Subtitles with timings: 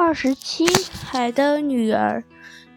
[0.00, 0.64] 二十七
[1.04, 2.22] 海的女儿。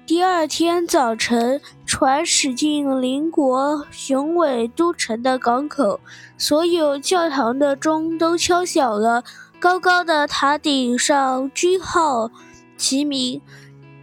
[0.07, 5.99] 第二天早晨，船驶进邻国雄伟都城的港口，
[6.35, 9.23] 所有教堂的钟都敲响了。
[9.59, 12.31] 高高的塔顶上，军号
[12.75, 13.39] 齐鸣，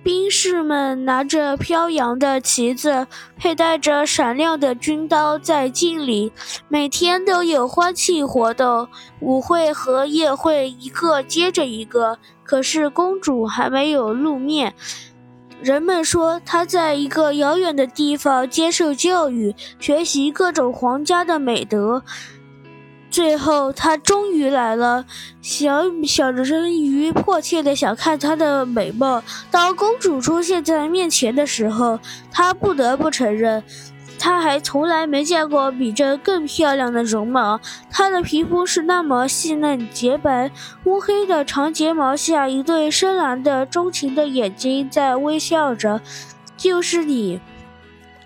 [0.09, 6.33] 兵士们拿着飘扬的旗子，佩戴着闪亮的军刀，在敬礼。
[6.67, 8.89] 每天都有欢庆活动，
[9.21, 12.19] 舞会和宴会一个接着一个。
[12.43, 14.73] 可是公主还没有露面，
[15.61, 22.03] 人们说她在一个遥远的地方接受教育，学习各种皇家的美德。
[23.19, 25.05] 最后，她终于来了。
[25.43, 29.25] 小小人鱼迫切地想看她的美貌。
[29.51, 31.99] 当公主出现在面前的时候，
[32.31, 33.65] 她不得不承认。
[34.21, 37.59] 他还从来没见过比这更漂亮的容貌。
[37.91, 40.53] 她的皮肤是那么细嫩洁白，
[40.85, 46.01] 乌黑的长睫毛下，一对深蓝的钟情的眼睛在微笑着。
[46.57, 47.41] 就是你，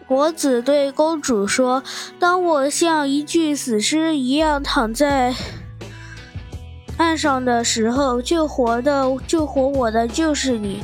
[0.06, 1.82] 国子对公主说
[2.18, 5.34] ：“当我像一具死尸一样躺在
[6.98, 10.82] 岸上的时候，救活的救活我的就是你。”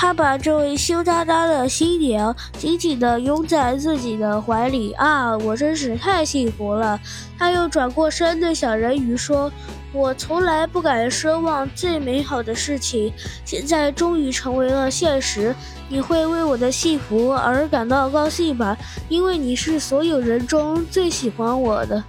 [0.00, 4.92] 他把这位羞答答的新娘紧紧地拥在自己的怀里。
[4.92, 7.00] 啊，我真是太幸福了！
[7.36, 9.50] 他又转过身对小人鱼说
[9.92, 13.12] ：“我从来不敢奢望最美好的事情，
[13.44, 15.52] 现在终于成为了现实。
[15.88, 18.78] 你会为我的幸福而感到高兴吧？
[19.08, 22.04] 因为你是所有人中最喜欢我的。”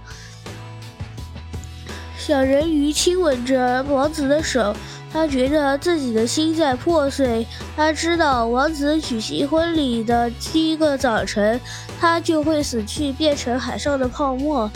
[2.16, 4.76] 小人鱼亲吻着王子的手。
[5.12, 7.46] 他觉得自己的心在破碎。
[7.76, 11.60] 他知道，王子举行婚礼的第一个早晨，
[11.98, 14.70] 他就会死去，变成海上的泡沫。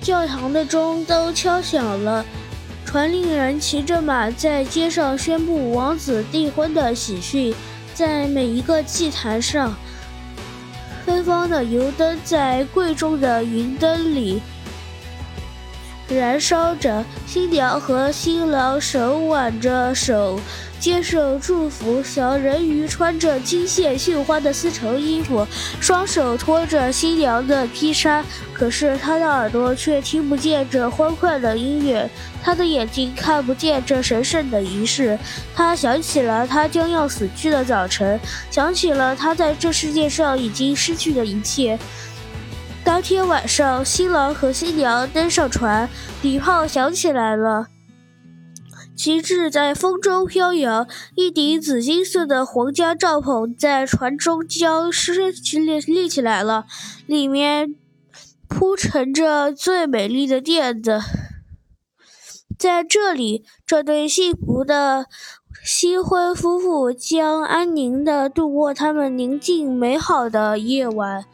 [0.00, 2.24] 教堂的钟都敲响了，
[2.84, 7.54] 传令人骑着马在街上宣布王子订婚的喜讯。
[7.92, 9.74] 在每一个祭坛上，
[11.04, 14.40] 芬芳的油灯在贵重的云灯里。
[16.10, 20.40] 燃烧着，新娘和新郎手挽着手，
[20.80, 22.02] 接受祝福。
[22.02, 25.46] 小人鱼穿着金线绣花的丝绸衣服，
[25.80, 28.24] 双手托着新娘的披纱。
[28.52, 32.10] 可是他的耳朵却听不见这欢快的音乐，
[32.42, 35.18] 他的眼睛看不见这神圣的仪式。
[35.54, 38.20] 他想起了他将要死去的早晨，
[38.50, 41.78] 想起了他在这世界上已经失去的一切。
[42.90, 45.88] 当天晚上，新郎和新娘登上船，
[46.22, 47.68] 礼炮响起来了，
[48.96, 56.66] 旗帜在风中飘扬，一顶紫金色的皇家帐篷在船中将升起立立起来了，
[57.06, 57.76] 里面
[58.48, 61.00] 铺陈着最美丽的垫子。
[62.58, 65.06] 在这里，这对幸福的
[65.64, 71.24] 新婚夫妇将安宁地度过他们宁静美好的夜晚。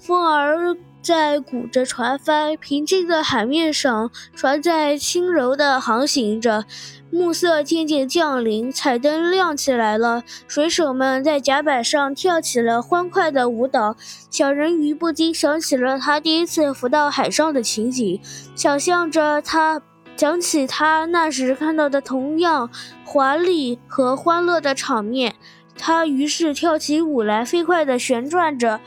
[0.00, 0.76] 风儿。
[1.04, 6.64] 在鼓着船帆，平静的海面上，船在轻柔地航行着。
[7.10, 10.24] 暮色渐渐降临，彩灯亮起来了。
[10.48, 13.96] 水手们在甲板上跳起了欢快的舞蹈。
[14.30, 18.18] 小人鱼不禁想起了他第一次浮到海上的情景，
[18.56, 19.82] 想象着他，
[20.16, 22.70] 想起他那时看到的同样
[23.04, 25.34] 华丽和欢乐的场面。
[25.76, 28.80] 他于是跳起舞来，飞快地旋转着。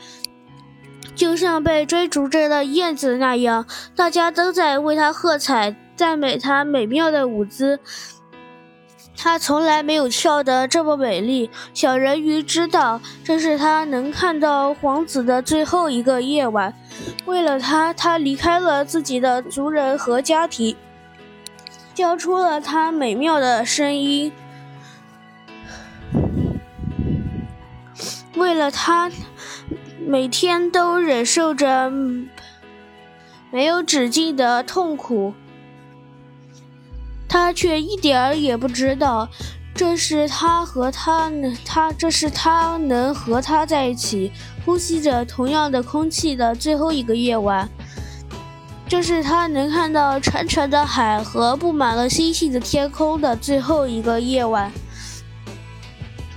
[1.18, 7.80] 就像被追逐着的燕子那样，大家都在为他喝彩，赞美他美妙的舞姿。
[9.16, 11.50] 他从来没有跳得这么美丽。
[11.74, 16.72] 小人鱼知道，这是他能看到王子的最后一个夜晚。
[17.26, 20.76] 为了他，他离开了自己的族人和家庭，
[21.94, 24.30] 交出了他美妙的声音。
[28.36, 29.10] 为了他。
[30.06, 31.92] 每天都忍受着
[33.50, 35.34] 没有止境的痛苦，
[37.28, 39.28] 他却一点儿也不知道，
[39.74, 41.30] 这是他和他，
[41.64, 44.32] 他这是他能和他在一起，
[44.64, 47.68] 呼吸着同样的空气的最后一个夜晚，
[48.88, 54.70] 这是他能看到沉沉的海和布满了星星的天空的最后一个夜晚。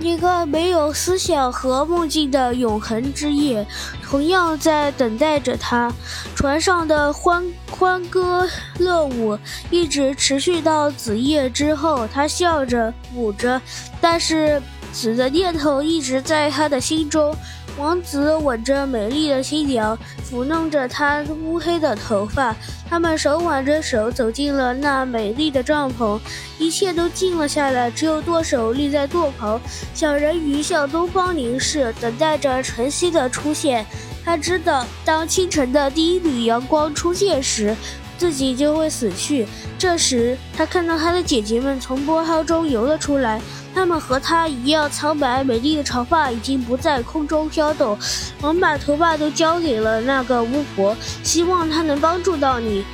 [0.02, 3.64] 一个没有思想和梦境的永恒之夜，
[4.02, 5.92] 同样在等待着他。
[6.34, 9.38] 船上的欢欢歌乐舞
[9.70, 12.06] 一直持续到子夜之后。
[12.12, 13.60] 他笑着舞着，
[14.00, 14.60] 但是
[14.92, 17.34] 死的念头一直在他的心中。
[17.78, 19.98] 王子吻着美丽的新娘，
[20.30, 22.54] 抚弄着她乌黑的头发。
[22.88, 26.20] 他们手挽着手走进了那美丽的帐篷，
[26.58, 29.58] 一切都静了下来，只有舵手立在舵旁。
[29.94, 33.86] 小人鱼向东方凝视，等待着晨曦的出现。
[34.24, 37.74] 他知道，当清晨的第一缕阳光出现时，
[38.18, 39.48] 自己就会死去。
[39.78, 43.40] 这时，他看到他的姐姐们从波涛中游了出来，
[43.74, 47.98] 她们和他一样苍白，美丽的长发已经不在空中飘动。
[48.40, 52.84] 我们把头发都交给了那个巫婆，希望她能帮助到你，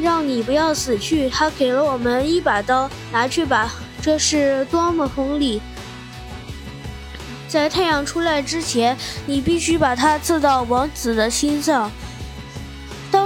[0.00, 1.28] 让你不要死去。
[1.28, 3.70] 她给了我们一把刀，拿去吧，
[4.00, 5.60] 这是多么锋利！
[7.48, 8.96] 在太阳出来之前，
[9.26, 11.90] 你必须把它刺到王子的心脏。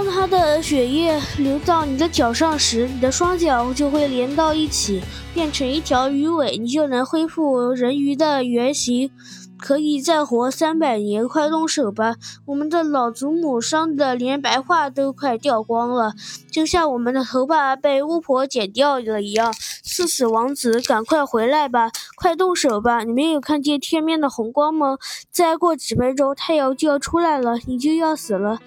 [0.03, 5.01] 当他的血液流到你的脚上时，你的双脚就会连到一起，
[5.33, 9.09] 变成一条鱼尾，你就能恢复人鱼的原形，
[9.57, 11.25] 可以再活三百年。
[11.25, 12.15] 快动手吧！
[12.47, 16.11] 我们的老祖母伤得连白发都快掉光了，
[16.51, 19.53] 就像我们的头发被巫婆剪掉了一样。
[19.83, 21.89] 刺死王子，赶快回来吧！
[22.17, 23.05] 快动手吧！
[23.05, 24.97] 你没有看见天边的红光吗？
[25.31, 28.59] 再过几分钟，太阳就要出来了，你就要死了。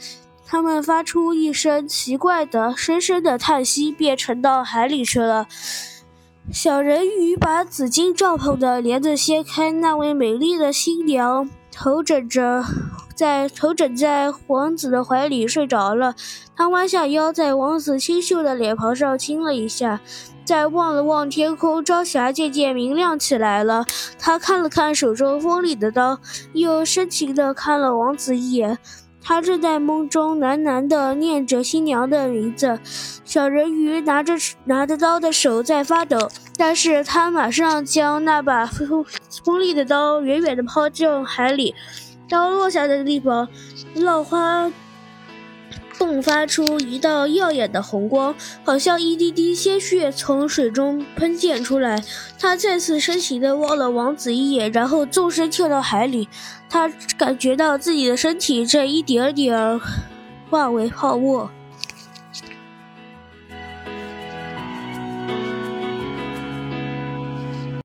[0.47, 5.47] 他们发出一声奇怪的、深深的叹息，便沉到海里去了。
[6.53, 12.65] 小人鱼把紫金帐篷的帘子掀开，那位美丽的新娘头枕着，
[13.17, 16.15] 在头枕在王子的怀里睡着了。
[16.57, 20.01] 她弯下腰，在王子清秀的脸庞上亲了一下，
[20.45, 23.85] 再望了望天空，朝霞渐渐明亮起来了。
[24.17, 26.21] 她看了看手中锋利的刀，
[26.53, 28.79] 又深情地看了王子一眼。
[29.29, 32.79] 他正在梦中喃喃地念着新娘的名字，
[33.25, 34.35] 小人鱼拿着
[34.67, 39.05] 拿着刀的手在发抖，但是他马上将那把锋
[39.45, 41.75] 锋利的刀远远地抛进海里，
[42.29, 43.49] 刀落下的地方，
[43.97, 44.71] 浪花。
[45.99, 48.35] 迸发出一道耀眼的红光，
[48.65, 52.03] 好像一滴滴鲜血从水中喷溅出来。
[52.39, 56.29] 他再次深情地望了王子一眼，然后纵身跳到海里。
[56.69, 59.81] 他感觉到自己的身体在一点点
[60.51, 61.51] 化为泡沫。